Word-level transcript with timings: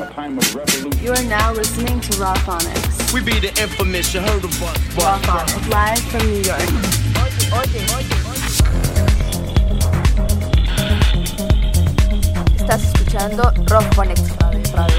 a 0.00 0.10
time 0.12 0.38
of 0.38 0.54
revolution. 0.54 1.04
You 1.04 1.12
are 1.12 1.24
now 1.24 1.52
listening 1.52 2.00
to 2.00 2.18
Raw 2.18 2.34
Phonics. 2.36 3.12
We 3.12 3.20
be 3.20 3.38
the 3.38 3.48
infamous, 3.60 4.12
you 4.14 4.20
heard 4.20 4.44
of 4.44 4.62
us. 4.62 4.96
Raw 4.96 5.18
Phonics, 5.20 5.68
live 5.70 6.00
from 6.10 6.26
New 6.26 6.42
York. 6.42 6.60
Estás 12.56 12.82
escuchando 12.82 13.42
Rock 13.70 13.84
Phonics 13.94 14.30
Radio. 14.40 14.94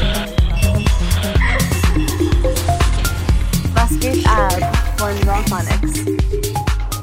Basket 3.73 4.25
ad 4.27 4.64
on 5.02 5.20
Raw 5.27 5.41
Phonics. 5.43 6.05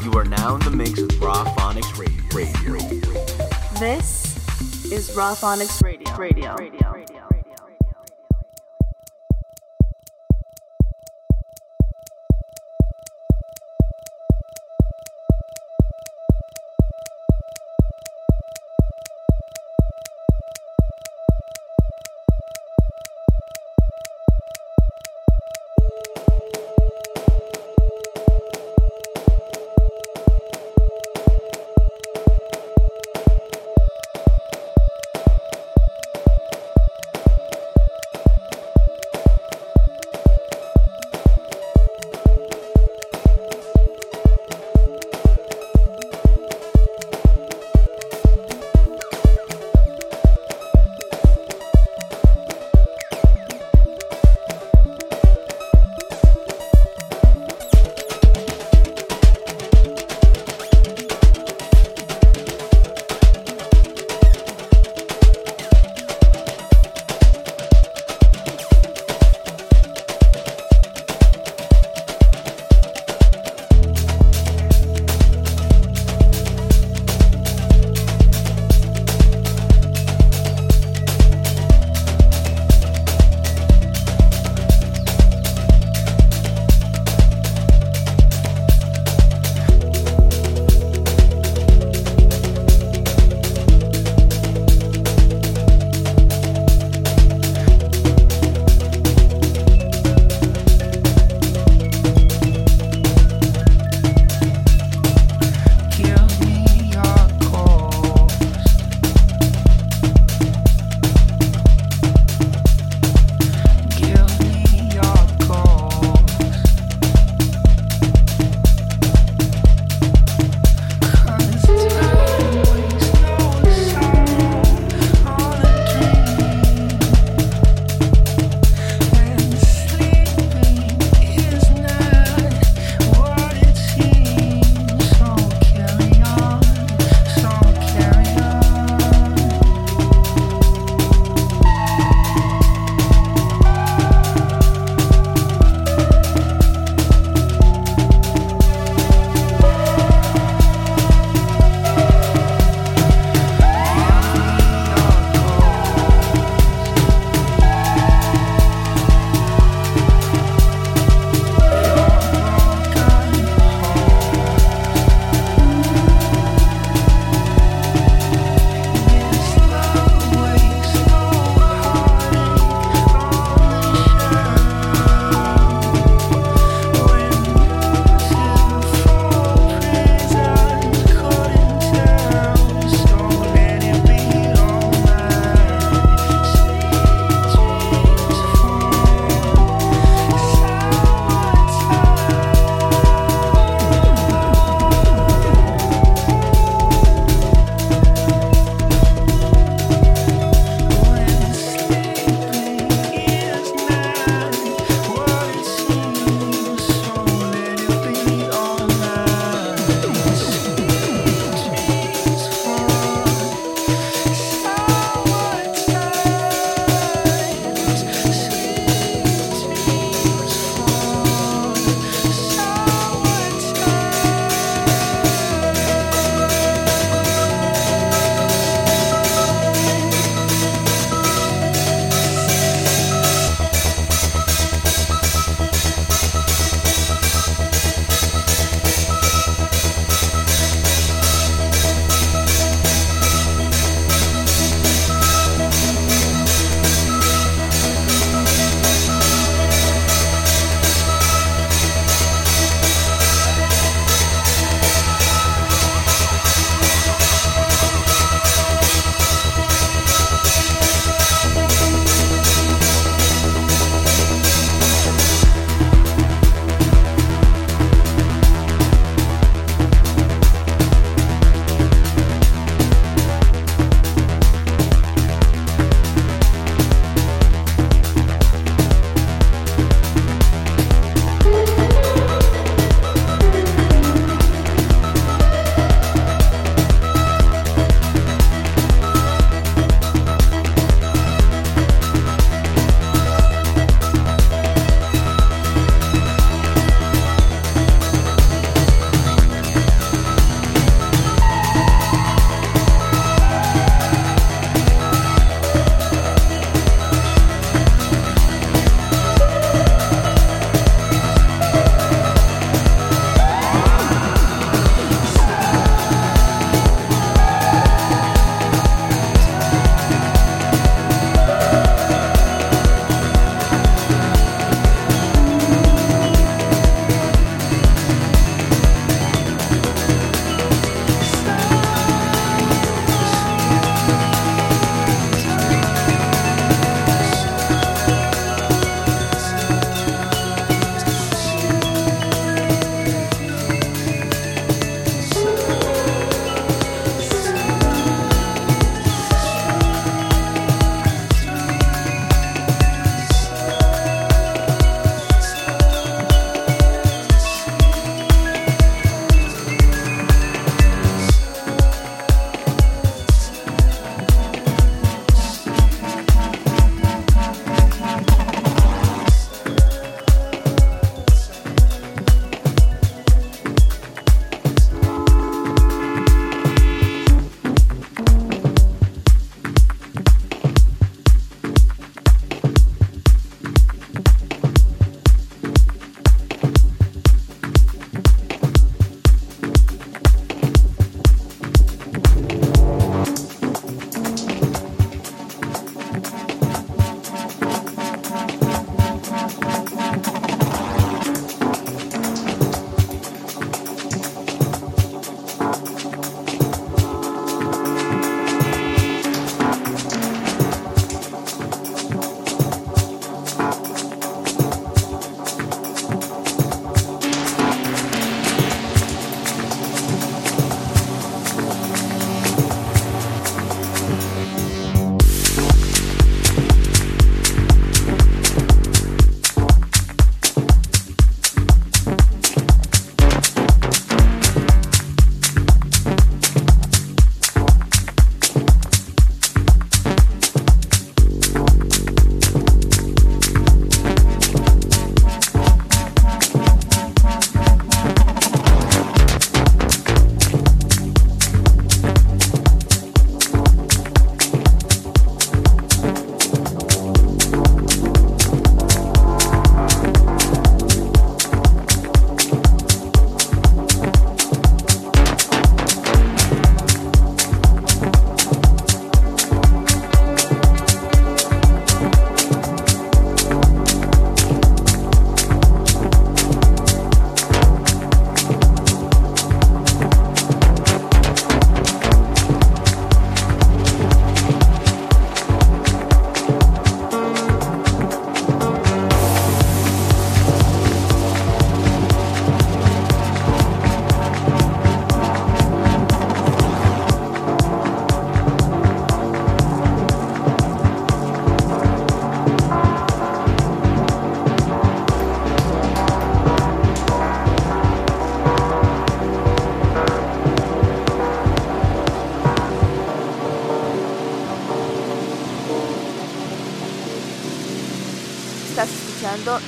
You 0.04 0.12
are 0.18 0.24
now 0.24 0.54
in 0.54 0.60
the 0.60 0.70
mix 0.70 1.00
with 1.00 1.18
Raw 1.20 1.44
Phonics 1.56 1.98
Radio. 1.98 2.12
Radio. 2.32 3.00
This 3.78 4.36
is 4.90 5.14
Raw 5.14 5.34
Phonics 5.34 5.82
Radio. 5.82 6.14
Radio. 6.16 6.54
Radio. 6.56 6.81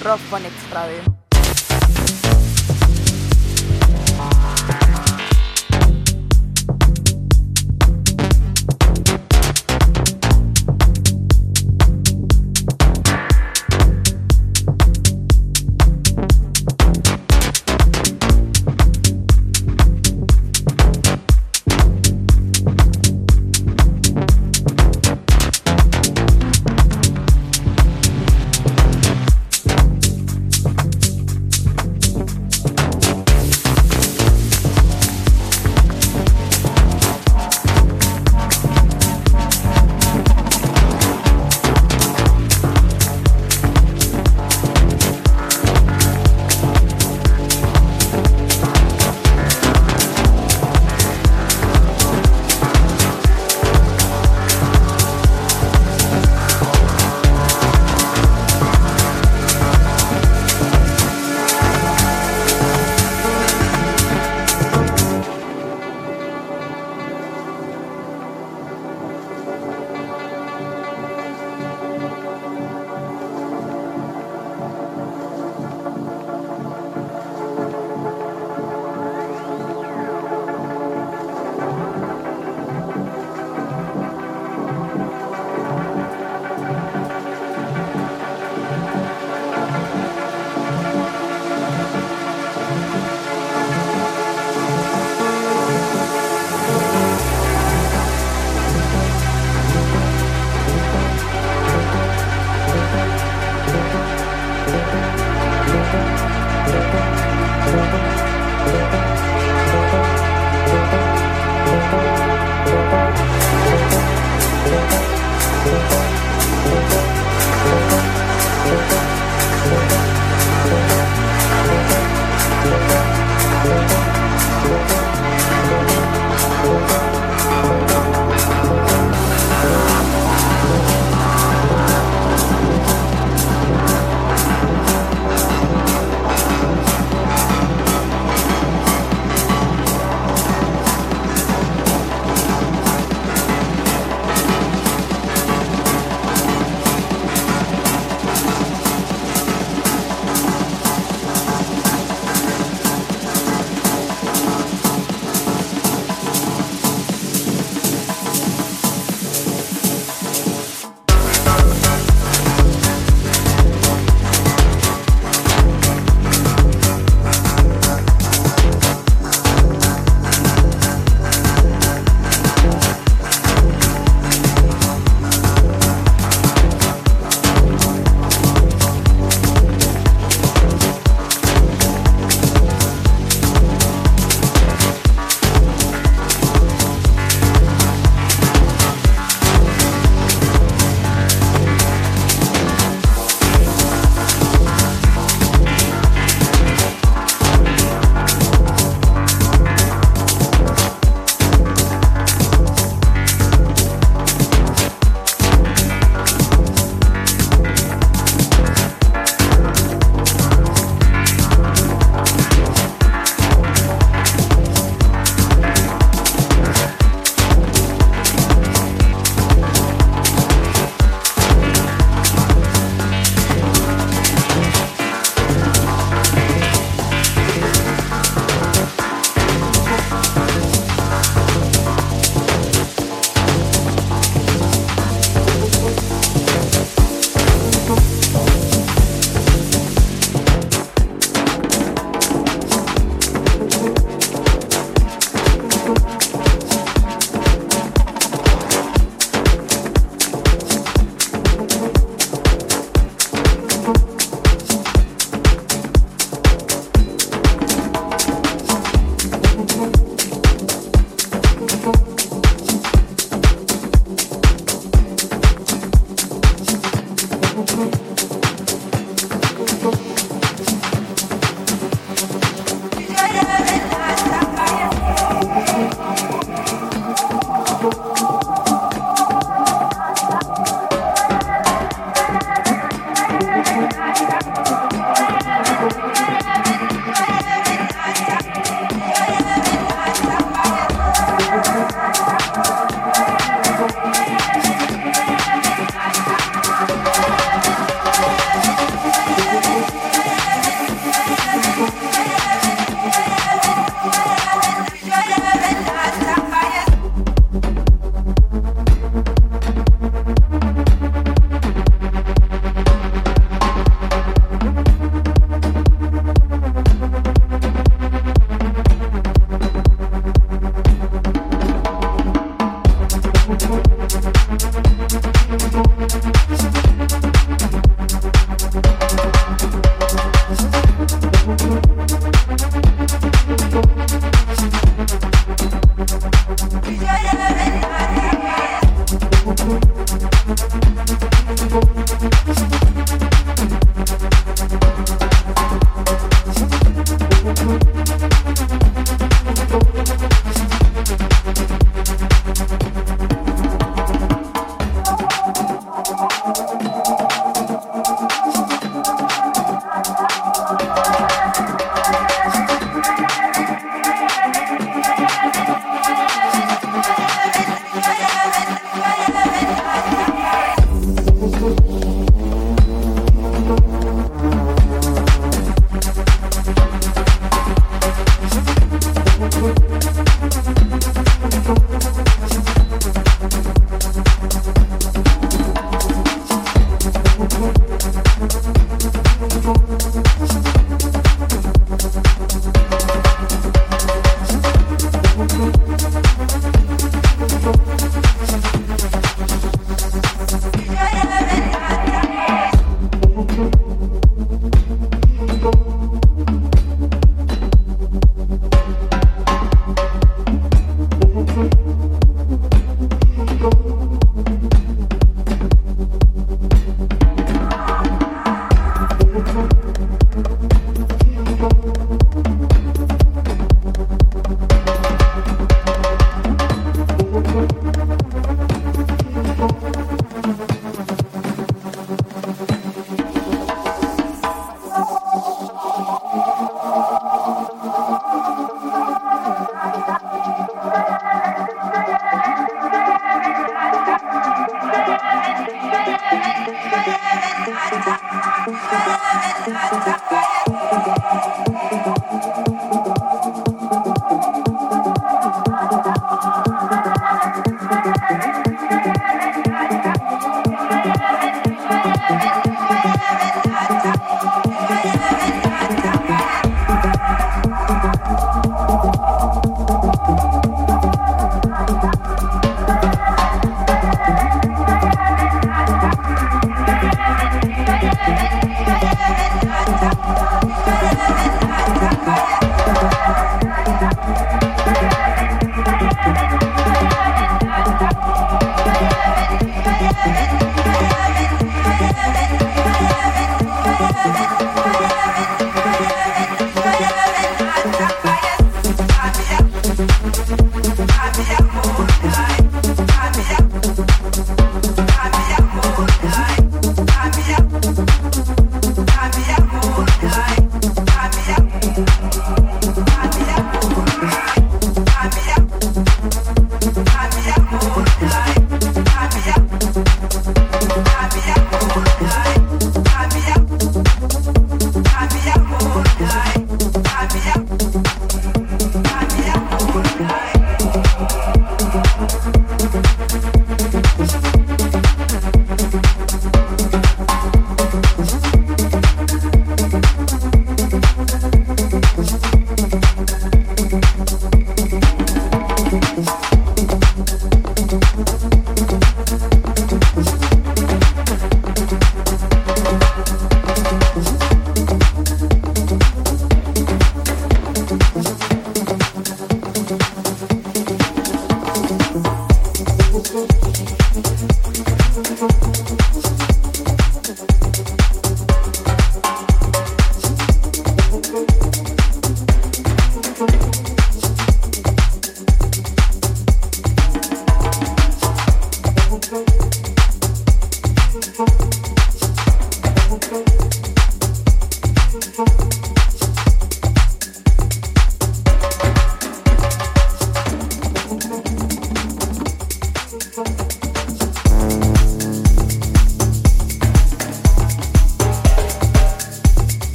Rock 0.00 0.20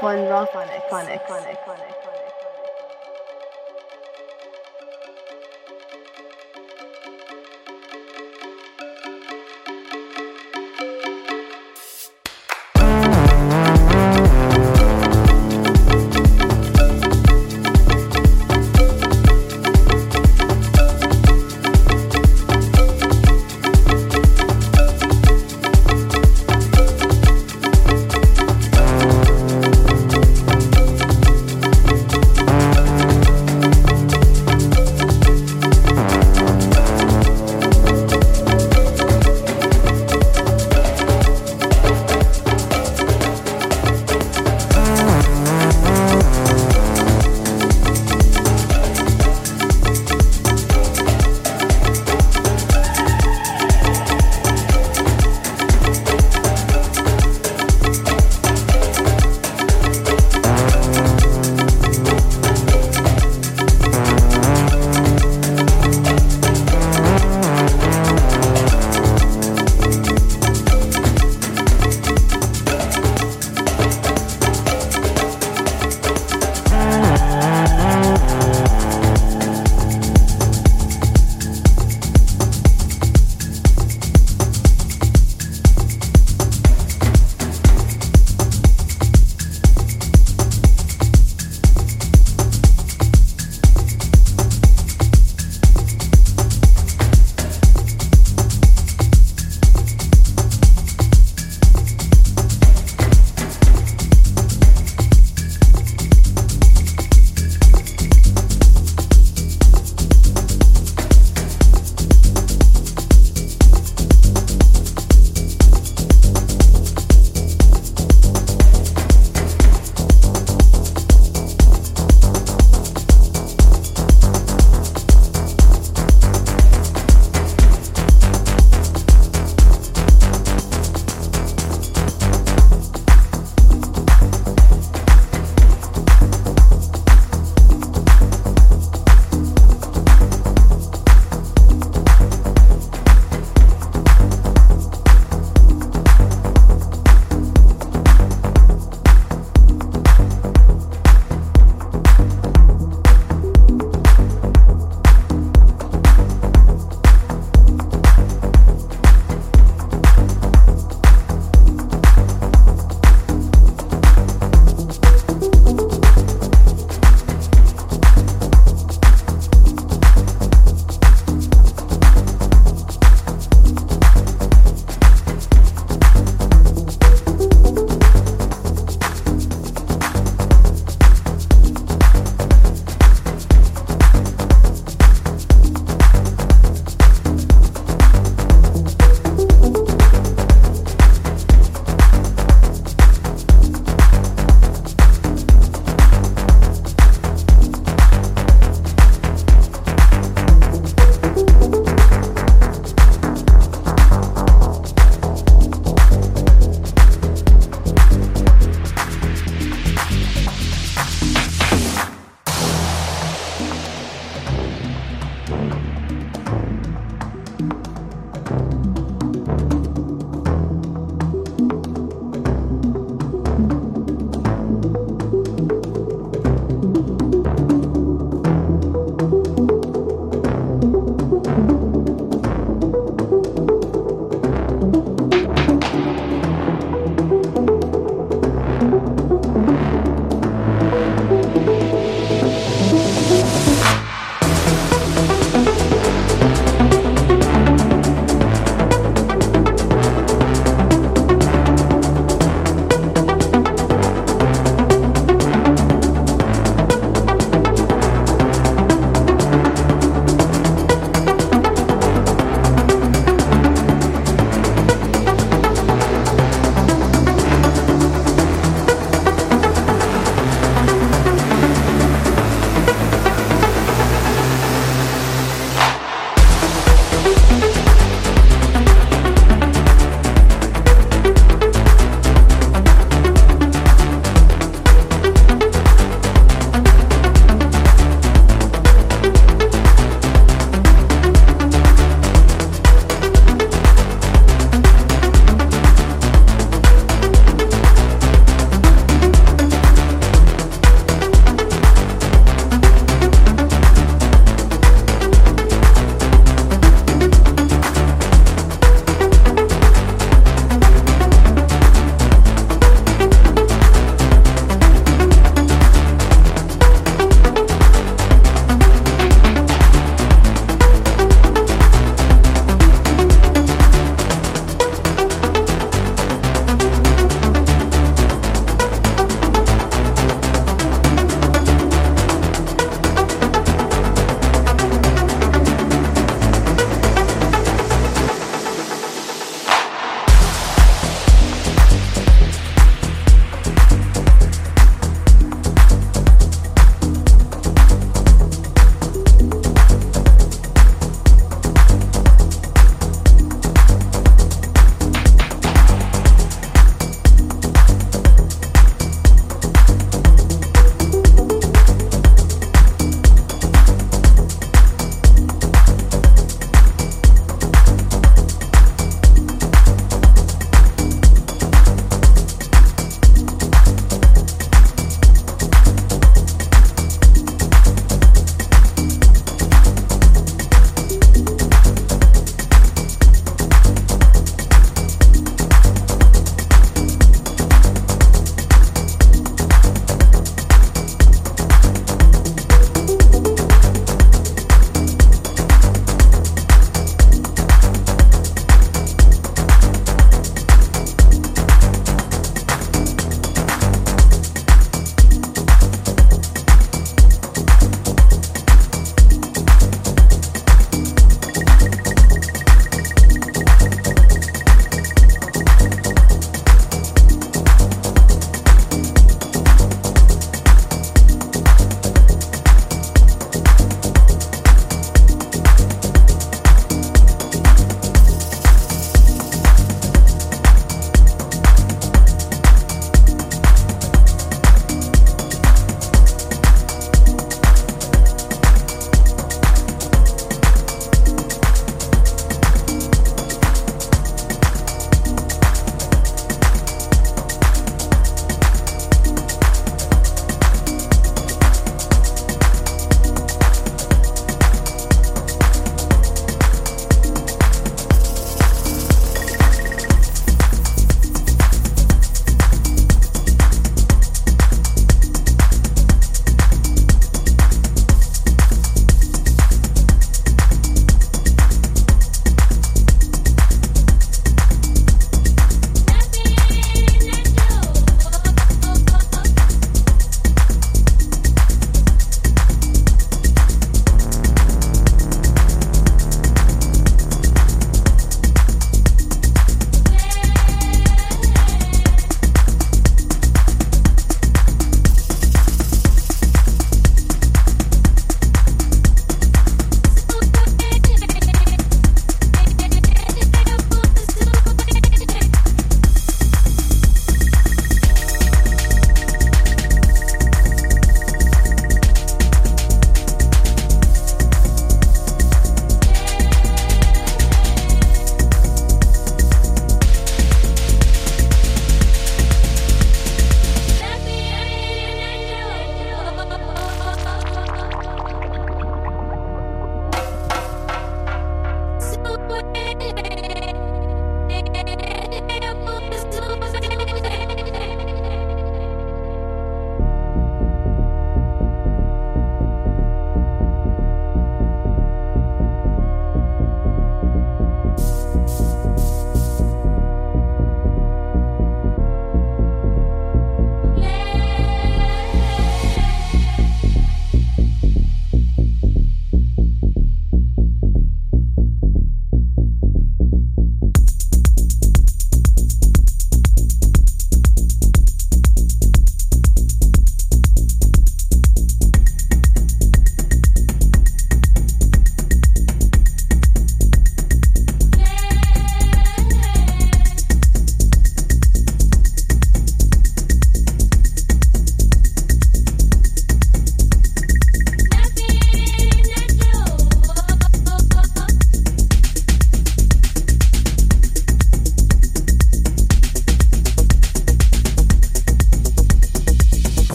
von 0.00 0.26
Raw 0.28 0.46
Phonics. 0.46 0.84
Phonics. 0.88 1.22
Phonics. 1.26 1.59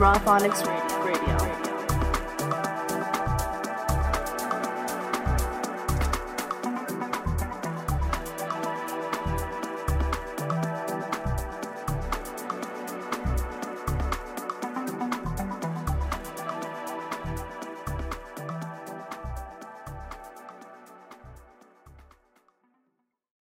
Raw 0.00 0.14
Phonics. 0.24 0.69